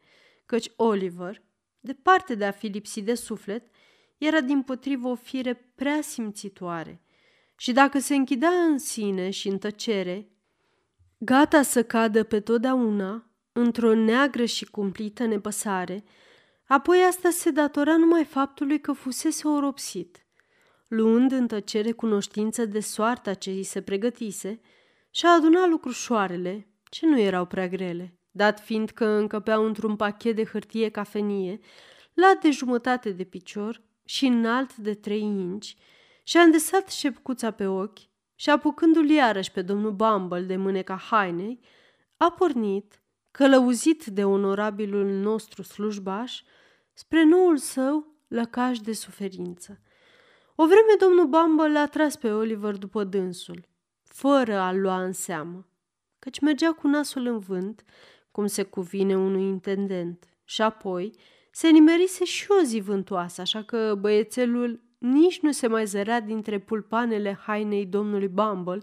căci 0.47 0.71
Oliver, 0.77 1.43
departe 1.81 2.35
de 2.35 2.45
a 2.45 2.51
fi 2.51 2.67
lipsit 2.67 3.05
de 3.05 3.15
suflet, 3.15 3.67
era 4.19 4.41
din 4.41 4.63
potrivă 4.63 5.09
o 5.09 5.15
fire 5.15 5.55
prea 5.55 6.01
simțitoare 6.01 7.03
și 7.57 7.73
dacă 7.73 7.99
se 7.99 8.15
închidea 8.15 8.51
în 8.51 8.79
sine 8.79 9.31
și 9.31 9.49
în 9.49 9.59
tăcere, 9.59 10.29
gata 11.19 11.63
să 11.63 11.83
cadă 11.83 12.23
pe 12.23 12.41
totdeauna 12.41 13.31
într-o 13.53 13.95
neagră 13.95 14.45
și 14.45 14.65
cumplită 14.65 15.25
nepăsare, 15.25 16.05
apoi 16.67 16.99
asta 17.09 17.31
se 17.31 17.51
datora 17.51 17.97
numai 17.97 18.25
faptului 18.25 18.81
că 18.81 18.93
fusese 18.93 19.49
oropsit. 19.49 20.27
Luând 20.89 21.33
în 21.33 21.47
tăcere 21.47 21.93
cunoștință 21.93 22.65
de 22.65 22.81
soarta 22.81 23.35
ce 23.35 23.51
îi 23.51 23.63
se 23.63 23.83
pregătise, 23.83 24.61
și-a 25.11 25.29
adunat 25.29 25.69
lucrușoarele, 25.69 26.69
ce 26.91 27.07
nu 27.07 27.19
erau 27.19 27.47
prea 27.47 27.69
grele, 27.69 28.19
dat 28.31 28.61
fiind 28.61 28.91
că 28.91 29.05
încăpeau 29.05 29.65
într-un 29.67 29.97
pachet 29.97 30.37
de 30.37 30.45
hârtie 30.45 30.89
cafenie, 30.89 31.61
lat 32.15 32.41
de 32.41 32.51
jumătate 32.51 33.11
de 33.11 33.25
picior 33.25 33.83
și 34.05 34.27
înalt 34.27 34.77
de 34.77 34.95
trei 34.95 35.21
inci, 35.21 35.77
și-a 36.25 36.41
îndesat 36.41 36.91
șepcuța 36.91 37.51
pe 37.51 37.67
ochi 37.67 37.99
și, 38.35 38.51
apucându-l 38.51 39.11
iarăși 39.11 39.51
pe 39.51 39.63
domnul 39.63 39.93
Bumble 39.93 40.41
de 40.41 40.57
mâneca 40.57 40.97
hainei, 40.97 41.61
a 42.17 42.31
pornit, 42.31 43.03
călăuzit 43.31 44.05
de 44.05 44.25
onorabilul 44.25 45.07
nostru 45.07 45.63
slujbaș, 45.63 46.43
spre 46.93 47.25
noul 47.25 47.57
său 47.57 48.07
lăcaș 48.29 48.79
de 48.79 48.93
suferință. 48.93 49.81
O 50.55 50.65
vreme 50.65 50.95
domnul 51.01 51.27
Bumble 51.27 51.73
l-a 51.73 51.87
tras 51.87 52.17
pe 52.17 52.31
Oliver 52.31 52.77
după 52.77 53.05
dânsul, 53.05 53.69
fără 54.03 54.59
a 54.59 54.73
lua 54.73 55.03
în 55.03 55.13
seamă, 55.13 55.67
căci 56.19 56.41
mergea 56.41 56.73
cu 56.73 56.87
nasul 56.87 57.27
în 57.27 57.39
vânt, 57.39 57.85
cum 58.31 58.47
se 58.47 58.63
cuvine 58.63 59.17
unui 59.17 59.43
intendent, 59.43 60.25
și 60.45 60.63
apoi 60.63 61.15
se 61.51 61.69
nimerise 61.69 62.25
și 62.25 62.47
o 62.61 62.63
zi 62.63 62.81
vântoasă, 62.81 63.41
așa 63.41 63.63
că 63.63 63.95
băiețelul 64.01 64.83
nici 65.05 65.41
nu 65.41 65.53
se 65.53 65.67
mai 65.67 65.87
zărea 65.87 66.21
dintre 66.21 66.59
pulpanele 66.59 67.39
hainei 67.47 67.87
domnului 67.87 68.29
Bumble, 68.29 68.83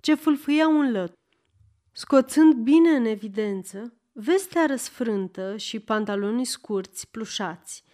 ce 0.00 0.14
fâlfâia 0.14 0.68
un 0.68 0.90
lăt. 0.90 1.12
Scoțând 1.92 2.54
bine 2.54 2.90
în 2.90 3.04
evidență, 3.04 3.94
vestea 4.12 4.66
răsfrântă 4.66 5.56
și 5.56 5.80
pantalonii 5.80 6.44
scurți, 6.44 7.10
plușați. 7.10 7.84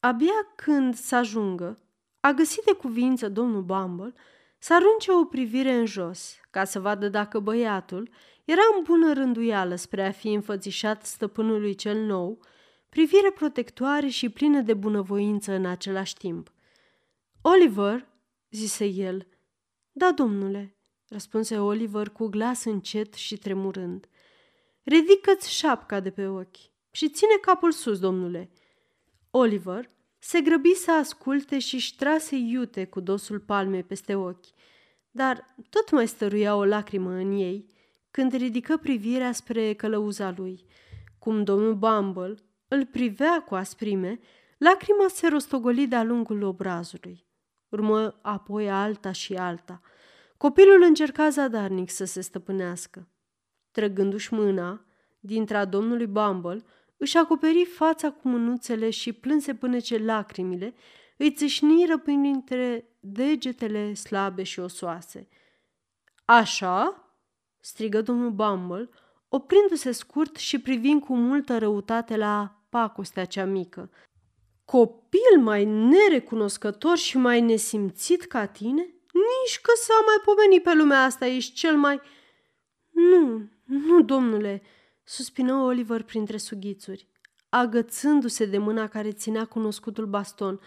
Abia 0.00 0.52
când 0.56 0.94
să 0.94 1.16
ajungă, 1.16 1.78
a 2.20 2.32
găsit 2.32 2.64
de 2.64 2.72
cuvință 2.72 3.28
domnul 3.28 3.62
Bumble 3.62 4.12
să 4.58 4.74
arunce 4.74 5.12
o 5.12 5.24
privire 5.24 5.72
în 5.72 5.86
jos, 5.86 6.40
ca 6.50 6.64
să 6.64 6.80
vadă 6.80 7.08
dacă 7.08 7.38
băiatul 7.38 8.10
era 8.44 8.62
în 8.76 8.82
bună 8.82 9.12
rânduială 9.12 9.74
spre 9.74 10.06
a 10.06 10.10
fi 10.10 10.32
înfățișat 10.32 11.06
stăpânului 11.06 11.74
cel 11.74 11.98
nou, 11.98 12.40
privire 12.88 13.30
protectoare 13.30 14.06
și 14.06 14.28
plină 14.28 14.60
de 14.60 14.74
bunăvoință 14.74 15.52
în 15.52 15.66
același 15.66 16.14
timp. 16.14 16.50
Oliver, 17.42 18.08
zise 18.50 18.84
el. 18.84 19.26
Da, 19.92 20.12
domnule, 20.12 20.76
răspunse 21.08 21.58
Oliver 21.58 22.08
cu 22.08 22.26
glas 22.26 22.64
încet 22.64 23.14
și 23.14 23.36
tremurând. 23.36 24.08
Ridică-ți 24.82 25.52
șapca 25.52 26.00
de 26.00 26.10
pe 26.10 26.26
ochi 26.26 26.56
și 26.90 27.08
ține 27.08 27.34
capul 27.40 27.72
sus, 27.72 27.98
domnule. 27.98 28.50
Oliver 29.30 29.88
se 30.18 30.40
grăbi 30.40 30.74
să 30.74 30.92
asculte 30.92 31.58
și-și 31.58 31.96
trase 31.96 32.36
iute 32.36 32.84
cu 32.84 33.00
dosul 33.00 33.40
palmei 33.40 33.82
peste 33.82 34.14
ochi, 34.14 34.46
dar 35.10 35.54
tot 35.70 35.90
mai 35.90 36.08
stăruia 36.08 36.56
o 36.56 36.64
lacrimă 36.64 37.10
în 37.10 37.32
ei 37.32 37.66
când 38.10 38.32
ridică 38.32 38.76
privirea 38.76 39.32
spre 39.32 39.74
călăuza 39.74 40.34
lui. 40.36 40.64
Cum 41.18 41.44
domnul 41.44 41.74
Bumble 41.74 42.34
îl 42.68 42.86
privea 42.86 43.42
cu 43.42 43.54
asprime, 43.54 44.20
lacrima 44.58 45.08
se 45.08 45.28
rostogoli 45.28 45.86
de-a 45.86 46.02
lungul 46.02 46.42
obrazului. 46.42 47.27
Urmă 47.68 48.18
apoi 48.22 48.70
alta 48.70 49.12
și 49.12 49.34
alta. 49.34 49.80
Copilul 50.36 50.82
încerca 50.82 51.28
zadarnic 51.28 51.90
să 51.90 52.04
se 52.04 52.20
stăpânească. 52.20 53.08
Trăgându-și 53.70 54.34
mâna, 54.34 54.84
dintre 55.20 55.56
a 55.56 55.64
domnului 55.64 56.06
Bumble, 56.06 56.64
își 56.96 57.16
acoperi 57.16 57.64
fața 57.64 58.10
cu 58.10 58.28
mânuțele 58.28 58.90
și 58.90 59.12
plânse 59.12 59.54
până 59.54 59.78
ce 59.78 59.98
lacrimile 59.98 60.74
îi 61.16 61.32
țâșniră 61.32 61.98
printre 61.98 62.88
degetele 63.00 63.94
slabe 63.94 64.42
și 64.42 64.60
osoase. 64.60 65.28
Așa?" 66.24 67.02
strigă 67.60 68.02
domnul 68.02 68.30
Bumble, 68.30 68.88
oprindu-se 69.28 69.92
scurt 69.92 70.36
și 70.36 70.60
privind 70.60 71.02
cu 71.02 71.16
multă 71.16 71.58
răutate 71.58 72.16
la 72.16 72.62
pacostea 72.68 73.24
cea 73.24 73.44
mică. 73.44 73.90
Copil 74.70 75.40
mai 75.40 75.64
nerecunoscător 75.64 76.96
și 76.96 77.16
mai 77.16 77.40
nesimțit 77.40 78.22
ca 78.22 78.46
tine? 78.46 78.82
Nici 79.12 79.60
că 79.62 79.70
s-a 79.74 79.94
mai 80.06 80.16
pomenit 80.24 80.62
pe 80.62 80.74
lumea 80.74 81.02
asta, 81.02 81.26
ești 81.26 81.54
cel 81.54 81.76
mai... 81.76 82.00
Nu, 82.90 83.48
nu, 83.64 84.02
domnule, 84.02 84.62
suspină 85.04 85.54
Oliver 85.54 86.02
printre 86.02 86.36
sughițuri, 86.36 87.08
agățându-se 87.48 88.46
de 88.46 88.58
mâna 88.58 88.88
care 88.88 89.12
ținea 89.12 89.44
cunoscutul 89.44 90.06
baston. 90.06 90.60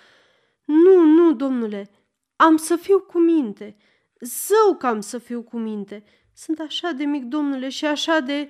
Nu, 0.66 1.04
nu, 1.04 1.34
domnule, 1.34 1.90
am 2.36 2.58
să 2.58 2.76
fiu 2.76 3.00
cu 3.00 3.20
minte. 3.20 3.78
Zău 4.20 4.76
că 4.78 4.88
am 4.88 5.00
să 5.00 5.18
fiu 5.18 5.42
cu 5.42 5.58
minte. 5.58 6.04
Sunt 6.34 6.60
așa 6.60 6.92
de 6.92 7.04
mic, 7.04 7.24
domnule, 7.24 7.70
și 7.70 7.86
așa 7.86 8.20
de... 8.20 8.50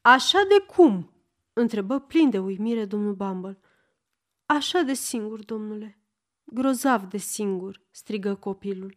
Așa 0.00 0.44
de 0.48 0.64
cum? 0.66 1.12
întrebă 1.52 2.00
plin 2.00 2.30
de 2.30 2.38
uimire 2.38 2.84
domnul 2.84 3.14
Bumble. 3.14 3.58
Așa 4.50 4.82
de 4.82 4.92
singur, 4.92 5.44
domnule. 5.44 5.98
Grozav 6.44 7.04
de 7.04 7.16
singur, 7.16 7.82
strigă 7.90 8.34
copilul. 8.34 8.94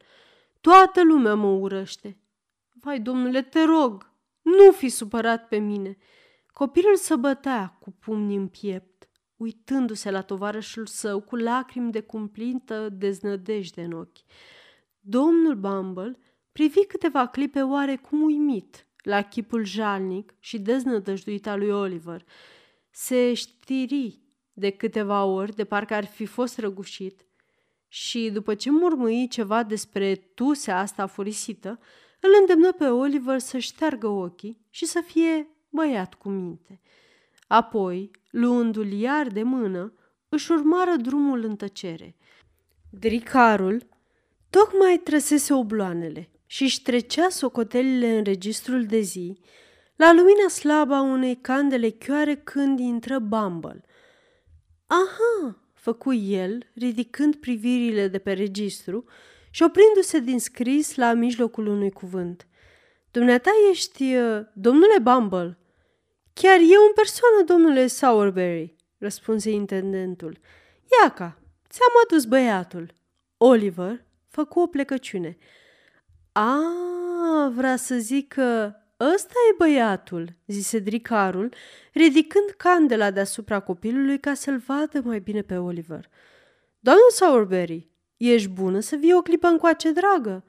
Toată 0.61 1.03
lumea 1.03 1.35
mă 1.35 1.47
urăște. 1.47 2.17
Vai, 2.73 2.99
domnule, 2.99 3.41
te 3.41 3.63
rog, 3.63 4.11
nu 4.41 4.71
fi 4.71 4.89
supărat 4.89 5.47
pe 5.47 5.57
mine. 5.57 5.97
Copilul 6.47 6.95
se 6.95 7.15
bătea 7.15 7.77
cu 7.79 7.91
pumnii 7.91 8.35
în 8.35 8.47
piept, 8.47 9.09
uitându-se 9.35 10.11
la 10.11 10.21
tovarășul 10.21 10.85
său 10.85 11.21
cu 11.21 11.35
lacrimi 11.35 11.91
de 11.91 12.01
cumplită 12.01 12.89
deznădejde 12.89 13.83
în 13.83 13.91
ochi. 13.91 14.25
Domnul 14.99 15.55
Bumble 15.55 16.19
privi 16.51 16.85
câteva 16.85 17.27
clipe 17.27 17.61
oarecum 17.61 18.21
uimit 18.21 18.87
la 19.03 19.21
chipul 19.21 19.63
jalnic 19.63 20.33
și 20.39 20.59
deznădăjduit 20.59 21.47
al 21.47 21.59
lui 21.59 21.69
Oliver. 21.69 22.25
Se 22.89 23.33
știri 23.33 24.20
de 24.53 24.69
câteva 24.69 25.23
ori, 25.23 25.55
de 25.55 25.63
parcă 25.63 25.93
ar 25.93 26.05
fi 26.05 26.25
fost 26.25 26.57
răgușit, 26.57 27.25
și 27.87 28.29
după 28.33 28.55
ce 28.55 28.71
murmui 28.71 29.27
ceva 29.27 29.63
despre 29.63 30.15
tusea 30.15 30.79
asta 30.79 31.05
furisită, 31.05 31.79
îl 32.19 32.29
îndemnă 32.39 32.71
pe 32.71 32.85
Oliver 32.85 33.39
să 33.39 33.57
șteargă 33.57 34.07
ochii 34.07 34.65
și 34.69 34.85
să 34.85 35.03
fie 35.05 35.47
băiat 35.69 36.13
cu 36.13 36.29
minte. 36.29 36.81
Apoi, 37.47 38.11
luându-l 38.29 38.91
iar 38.91 39.27
de 39.27 39.43
mână, 39.43 39.93
își 40.29 40.51
urmară 40.51 40.95
drumul 40.95 41.43
în 41.43 41.55
tăcere. 41.55 42.15
Dricarul 42.89 43.87
tocmai 44.49 45.01
trăsese 45.03 45.53
obloanele 45.53 46.29
și 46.45 46.63
își 46.63 46.81
trecea 46.81 47.29
socotelile 47.29 48.17
în 48.17 48.23
registrul 48.23 48.85
de 48.85 48.99
zi, 48.99 49.39
la 49.95 50.13
lumina 50.13 50.47
slabă 50.47 50.93
a 50.93 51.01
unei 51.01 51.35
candele 51.35 51.89
chioare 51.89 52.35
când 52.35 52.79
intră 52.79 53.19
Bumble. 53.19 53.83
Aha, 54.91 55.57
făcu 55.73 56.13
el, 56.13 56.69
ridicând 56.73 57.35
privirile 57.35 58.07
de 58.07 58.19
pe 58.19 58.33
registru 58.33 59.05
și 59.49 59.63
oprindu-se 59.63 60.19
din 60.19 60.39
scris 60.39 60.95
la 60.95 61.13
mijlocul 61.13 61.67
unui 61.67 61.91
cuvânt. 61.91 62.47
Dumneata 63.11 63.49
ești, 63.71 64.15
uh, 64.15 64.41
domnule 64.53 64.99
Bumble? 65.01 65.57
Chiar 66.33 66.57
eu 66.59 66.81
în 66.87 66.93
persoană, 66.95 67.43
domnule 67.45 67.87
Sowerberry, 67.87 68.75
răspunse 68.97 69.49
intendentul. 69.49 70.39
Iaca, 71.01 71.37
ți-am 71.69 71.91
adus 72.05 72.25
băiatul. 72.25 72.93
Oliver 73.37 74.05
făcu 74.27 74.59
o 74.59 74.67
plecăciune. 74.67 75.37
A, 76.31 76.59
vrea 77.55 77.75
să 77.75 77.95
zic 77.95 78.27
că 78.27 78.73
ăsta 79.13 79.33
e 79.51 79.55
băiatul, 79.57 80.33
zise 80.47 80.79
dricarul, 80.79 81.53
ridicând 81.93 82.49
candela 82.57 83.11
deasupra 83.11 83.59
copilului 83.59 84.19
ca 84.19 84.33
să-l 84.33 84.57
vadă 84.57 85.01
mai 85.03 85.19
bine 85.19 85.41
pe 85.41 85.57
Oliver. 85.57 86.09
Doamna 86.79 87.01
Sowerberry, 87.09 87.89
ești 88.17 88.47
bună 88.47 88.79
să 88.79 88.95
vii 88.95 89.13
o 89.13 89.21
clipă 89.21 89.47
încoace, 89.47 89.91
dragă? 89.91 90.43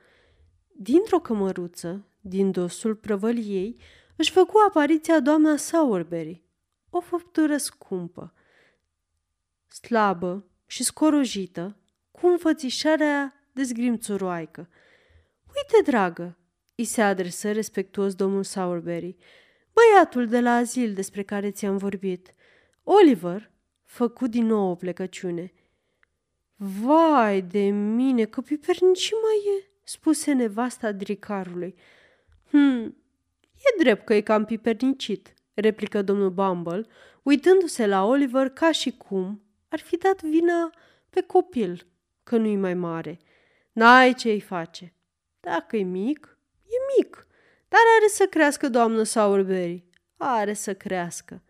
Dintr-o 0.73 1.21
cămăruță, 1.21 2.07
din 2.21 2.51
dosul 2.51 2.95
prăvăliei, 2.95 3.77
își 4.17 4.31
făcu 4.31 4.59
apariția 4.69 5.21
doamna 5.21 5.57
Sowerberry, 5.57 6.43
o 6.91 7.01
făptură 7.01 7.57
scumpă, 7.57 8.35
slabă 9.69 10.47
și 10.67 10.83
scorojită, 10.83 11.77
cu 12.11 12.27
înfățișarea 12.27 13.35
dezgrimțuroaică. 13.53 14.69
Uite, 15.47 15.91
dragă, 15.91 16.37
îi 16.83 16.89
se 16.89 17.03
adresă 17.03 17.53
respectuos 17.53 18.15
domnul 18.15 18.43
Sowerberry, 18.43 19.17
băiatul 19.73 20.27
de 20.27 20.41
la 20.41 20.55
azil 20.55 20.93
despre 20.93 21.23
care 21.23 21.51
ți-am 21.51 21.77
vorbit. 21.77 22.35
Oliver 22.83 23.51
făcu 23.85 24.27
din 24.27 24.47
nou 24.47 24.71
o 24.71 24.75
plecăciune. 24.75 25.53
Vai 26.57 27.43
de 27.43 27.63
mine, 27.71 28.25
că 28.25 28.41
pipernici 28.41 29.11
mai 29.11 29.59
e, 29.59 29.71
spuse 29.85 30.33
nevasta 30.33 30.93
dricarului. 30.93 31.75
Hm, 32.51 32.97
e 33.55 33.79
drept 33.79 34.05
că 34.05 34.15
e 34.15 34.21
cam 34.21 34.45
pipernicit, 34.45 35.35
replică 35.55 36.03
domnul 36.03 36.31
Bumble, 36.31 36.87
uitându-se 37.23 37.87
la 37.87 38.05
Oliver 38.05 38.49
ca 38.49 38.73
și 38.73 38.91
cum 38.91 39.43
ar 39.69 39.79
fi 39.81 39.97
dat 39.97 40.23
vina 40.23 40.71
pe 41.11 41.21
copil, 41.21 41.87
că 42.23 42.37
nu-i 42.37 42.57
mai 42.57 42.75
mare. 42.75 43.19
N-ai 43.73 44.15
ce-i 44.15 44.41
face. 44.41 44.95
Dacă 45.41 45.77
e 45.77 45.83
mic, 45.83 46.33
e 46.73 46.97
mic, 46.97 47.27
dar 47.69 47.81
are 47.99 48.09
să 48.09 48.27
crească, 48.27 48.69
doamnă 48.69 49.03
Sowerberry. 49.03 49.85
Are 50.17 50.53
să 50.53 50.75
crească. 50.75 51.43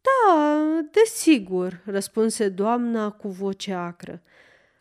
Da, 0.00 0.60
desigur, 0.90 1.82
răspunse 1.84 2.48
doamna 2.48 3.10
cu 3.10 3.28
voce 3.28 3.72
acră. 3.72 4.22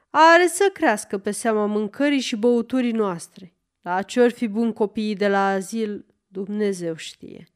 Are 0.09 0.47
să 0.47 0.69
crească 0.73 1.17
pe 1.17 1.31
seama 1.31 1.65
mâncării 1.65 2.19
și 2.19 2.35
băuturii 2.35 2.91
noastre. 2.91 3.53
La 3.81 4.01
ce 4.01 4.21
ori 4.21 4.33
fi 4.33 4.47
bun 4.47 4.73
copiii 4.73 5.15
de 5.15 5.27
la 5.27 5.47
azil, 5.47 6.05
Dumnezeu 6.27 6.95
știe. 6.95 7.47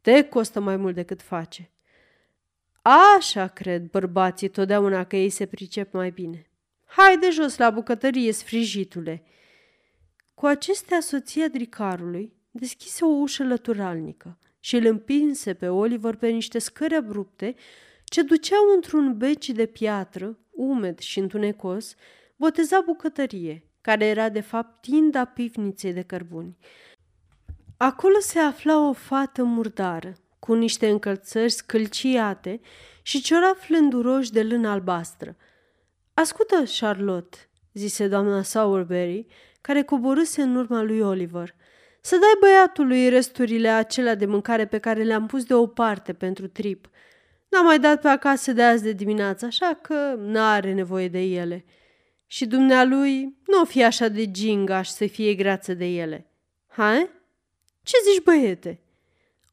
Te 0.00 0.22
costă 0.22 0.60
mai 0.60 0.76
mult 0.76 0.94
decât 0.94 1.22
face. 1.22 1.70
Așa 3.16 3.46
cred 3.46 3.82
bărbații 3.82 4.48
totdeauna 4.48 5.04
că 5.04 5.16
ei 5.16 5.30
se 5.30 5.46
pricep 5.46 5.92
mai 5.92 6.10
bine. 6.10 6.46
Hai 6.84 7.18
de 7.18 7.30
jos 7.30 7.56
la 7.56 7.70
bucătărie, 7.70 8.32
sfrijitule!" 8.32 9.22
Cu 10.34 10.46
acestea, 10.46 11.00
soția 11.00 11.48
dricarului 11.48 12.32
deschise 12.50 13.04
o 13.04 13.08
ușă 13.08 13.44
lăturalnică 13.44 14.38
și 14.60 14.76
îl 14.76 14.86
împinse 14.86 15.54
pe 15.54 15.68
Oliver 15.68 16.14
pe 16.16 16.28
niște 16.28 16.58
scări 16.58 16.94
abrupte 16.94 17.54
ce 18.04 18.22
duceau 18.22 18.60
într-un 18.74 19.16
beci 19.16 19.50
de 19.50 19.66
piatră, 19.66 20.38
umed 20.50 20.98
și 20.98 21.18
întunecos, 21.18 21.94
boteza 22.36 22.80
bucătărie, 22.84 23.64
care 23.80 24.04
era 24.04 24.28
de 24.28 24.40
fapt 24.40 24.80
tinda 24.80 25.24
pivniței 25.24 25.92
de 25.92 26.02
cărbuni. 26.02 26.56
Acolo 27.76 28.18
se 28.20 28.38
afla 28.38 28.88
o 28.88 28.92
fată 28.92 29.42
murdară, 29.42 30.12
cu 30.38 30.54
niște 30.54 30.88
încălțări 30.88 31.50
scâlciate 31.50 32.60
și 33.02 33.22
ciora 33.22 33.54
flânduroși 33.54 34.32
de 34.32 34.42
lână 34.42 34.68
albastră. 34.68 35.36
Ascultă, 36.14 36.62
Charlotte, 36.78 37.36
zise 37.72 38.08
doamna 38.08 38.42
Sowerberry, 38.42 39.26
care 39.62 39.82
coborâse 39.82 40.42
în 40.42 40.56
urma 40.56 40.82
lui 40.82 41.00
Oliver. 41.00 41.54
Să 42.00 42.16
dai 42.16 42.36
băiatului 42.40 43.08
resturile 43.08 43.68
acelea 43.68 44.14
de 44.14 44.26
mâncare 44.26 44.66
pe 44.66 44.78
care 44.78 45.02
le-am 45.02 45.26
pus 45.26 45.44
deoparte 45.44 46.12
pentru 46.12 46.48
trip. 46.48 46.90
N-am 47.48 47.64
mai 47.64 47.80
dat 47.80 48.00
pe 48.00 48.08
acasă 48.08 48.52
de 48.52 48.62
azi 48.62 48.82
de 48.82 48.92
dimineață, 48.92 49.46
așa 49.46 49.78
că 49.82 50.14
n-are 50.18 50.72
nevoie 50.72 51.08
de 51.08 51.20
ele. 51.20 51.64
Și 52.26 52.46
dumnealui 52.46 53.36
nu 53.46 53.60
o 53.60 53.64
fi 53.64 53.84
așa 53.84 54.08
de 54.08 54.30
gingaș 54.30 54.88
să 54.88 55.06
fie 55.06 55.34
grață 55.34 55.74
de 55.74 55.84
ele. 55.84 56.26
Hai? 56.66 57.10
Ce 57.82 57.96
zici, 58.10 58.22
băiete? 58.22 58.80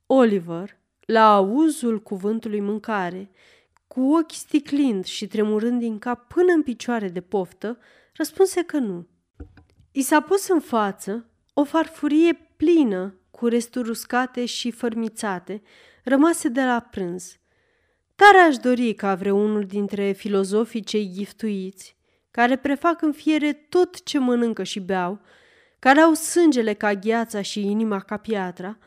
Oliver, 0.06 0.78
la 1.06 1.34
auzul 1.34 2.02
cuvântului 2.02 2.60
mâncare, 2.60 3.30
cu 3.88 4.02
ochi 4.02 4.32
sticlind 4.32 5.06
și 5.06 5.28
tremurând 5.28 5.80
din 5.80 6.00
cap 6.00 6.28
până 6.28 6.54
în 6.54 6.64
picioare 6.64 7.08
de 7.08 7.22
poftă, 7.22 7.78
răspunse 8.14 8.62
că 8.64 8.78
nu. 8.78 9.08
I 9.92 10.02
s-a 10.02 10.22
pus 10.22 10.48
în 10.48 10.60
față 10.60 11.30
o 11.54 11.64
farfurie 11.64 12.54
plină 12.58 13.20
cu 13.32 13.48
resturi 13.48 13.90
uscate 13.90 14.46
și 14.46 14.72
fărmițate, 14.72 15.62
rămase 16.04 16.48
de 16.48 16.64
la 16.64 16.80
prânz. 16.80 17.38
Tare 18.16 18.38
aș 18.38 18.58
dori 18.58 18.94
ca 18.94 19.16
vreunul 19.16 19.64
dintre 19.64 20.12
filozofii 20.12 20.84
cei 20.84 21.12
giftuiți, 21.14 21.98
care 22.32 22.56
prefac 22.56 23.02
în 23.02 23.12
fiere 23.12 23.54
tot 23.54 24.04
ce 24.04 24.20
mănâncă 24.20 24.64
și 24.64 24.80
beau, 24.80 25.22
care 25.80 26.00
au 26.00 26.14
sângele 26.14 26.74
ca 26.74 26.94
gheața 26.94 27.42
și 27.42 27.62
inima 27.62 28.00
ca 28.00 28.18
piatra, 28.18 28.78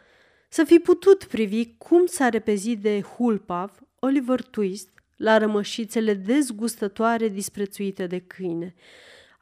să 0.49 0.65
fi 0.65 0.79
putut 0.79 1.25
privi 1.25 1.77
cum 1.77 2.07
s-a 2.07 2.29
repezit 2.29 2.81
de 2.81 3.01
hulpav 3.01 3.73
Oliver 3.99 4.43
Twist 4.43 4.88
la 5.17 5.38
rămășițele 5.38 6.15
dezgustătoare 6.15 7.29
disprețuite 7.29 8.07
de 8.07 8.19
câine– 8.19 8.75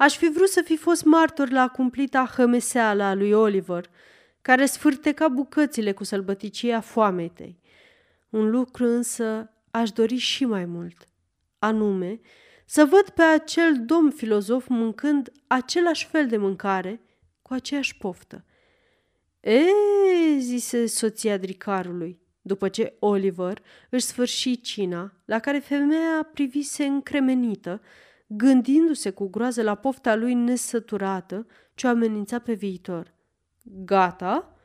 Aș 0.01 0.17
fi 0.17 0.31
vrut 0.31 0.49
să 0.49 0.63
fi 0.63 0.77
fost 0.77 1.05
martor 1.05 1.51
la 1.51 1.69
cumplita 1.69 2.33
hămeseală 2.37 3.03
a 3.03 3.15
lui 3.15 3.33
Oliver, 3.33 3.91
care 4.43 4.67
sfârteca 4.67 5.29
bucățile 5.29 5.93
cu 5.93 6.05
sălbăticia 6.05 6.81
foametei. 6.81 7.61
Un 8.31 8.51
lucru 8.51 8.85
însă 8.85 9.51
aș 9.71 9.91
dori 9.91 10.17
și 10.17 10.45
mai 10.45 10.65
mult, 10.65 11.09
anume 11.59 12.21
să 12.65 12.85
văd 12.85 13.09
pe 13.09 13.23
acel 13.23 13.85
domn 13.85 14.11
filozof 14.11 14.69
mâncând 14.69 15.33
același 15.47 16.07
fel 16.07 16.27
de 16.27 16.37
mâncare 16.37 17.01
cu 17.43 17.53
aceeași 17.53 17.97
poftă. 17.97 18.45
E, 19.41 19.61
zise 20.39 20.87
soția 20.87 21.37
dricarului, 21.37 22.21
după 22.43 22.69
ce 22.69 22.97
Oliver 22.99 23.63
își 23.91 24.05
sfârși 24.05 24.61
cina, 24.61 25.13
la 25.25 25.39
care 25.39 25.59
femeia 25.59 26.29
privise 26.33 26.85
încremenită, 26.85 27.81
gândindu-se 28.33 29.11
cu 29.11 29.29
groază 29.29 29.62
la 29.62 29.75
pofta 29.75 30.14
lui 30.14 30.35
nesăturată 30.35 31.47
ce 31.75 31.87
o 31.87 31.90
amenința 31.90 32.38
pe 32.38 32.53
viitor. 32.53 33.14
Gata? 33.62 34.57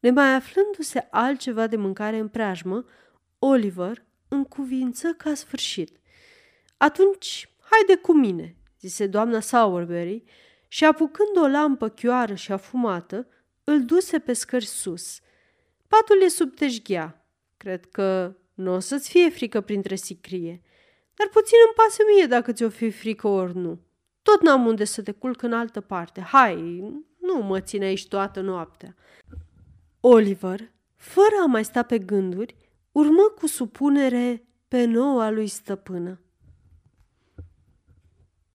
Nemai 0.00 0.34
aflându-se 0.34 1.08
altceva 1.10 1.66
de 1.66 1.76
mâncare 1.76 2.18
în 2.18 2.28
preajmă, 2.28 2.84
Oliver 3.38 4.04
încuvință 4.28 5.14
ca 5.16 5.34
sfârșit. 5.34 6.00
Atunci, 6.76 7.54
haide 7.70 8.00
cu 8.00 8.12
mine, 8.12 8.56
zise 8.80 9.06
doamna 9.06 9.40
Sowerberry 9.40 10.24
și 10.68 10.84
apucând 10.84 11.36
o 11.36 11.46
lampă 11.46 11.88
chioară 11.88 12.34
și 12.34 12.52
afumată, 12.52 13.26
îl 13.64 13.84
duse 13.84 14.18
pe 14.18 14.32
scări 14.32 14.66
sus. 14.66 15.20
Patul 15.88 16.22
e 16.22 16.28
sub 16.28 16.54
teșghea, 16.54 17.20
Cred 17.56 17.84
că 17.84 18.36
nu 18.54 18.74
o 18.74 18.78
să-ți 18.78 19.10
fie 19.10 19.30
frică 19.30 19.60
printre 19.60 19.94
sicrie, 19.94 20.62
dar 21.20 21.28
puțin 21.28 21.58
îmi 21.64 21.74
pasă 21.74 22.02
mie 22.14 22.26
dacă 22.26 22.52
ți-o 22.52 22.68
fi 22.68 22.90
frică 22.90 23.28
ori 23.28 23.56
nu. 23.56 23.78
Tot 24.22 24.42
n-am 24.42 24.66
unde 24.66 24.84
să 24.84 25.02
te 25.02 25.12
culc 25.12 25.42
în 25.42 25.52
altă 25.52 25.80
parte. 25.80 26.20
Hai, 26.20 26.56
nu 27.18 27.42
mă 27.42 27.60
ține 27.60 27.84
aici 27.84 28.08
toată 28.08 28.40
noaptea. 28.40 28.94
Oliver, 30.00 30.72
fără 30.96 31.34
a 31.42 31.46
mai 31.46 31.64
sta 31.64 31.82
pe 31.82 31.98
gânduri, 31.98 32.56
urmă 32.92 33.22
cu 33.38 33.46
supunere 33.46 34.44
pe 34.68 34.84
noua 34.84 35.30
lui 35.30 35.46
stăpână. 35.46 36.20